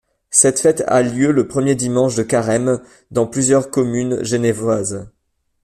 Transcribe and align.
Cette 0.31 0.59
fête 0.59 0.83
a 0.87 1.03
lieu 1.03 1.31
le 1.31 1.47
premier 1.47 1.75
dimanche 1.75 2.15
de 2.15 2.23
carême 2.23 2.81
dans 3.11 3.27
plusieurs 3.27 3.69
communes 3.69 4.23
genevoises. 4.23 5.07